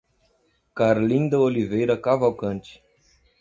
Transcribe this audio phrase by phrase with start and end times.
[0.73, 2.81] Carlinda Oliveira Cavalcante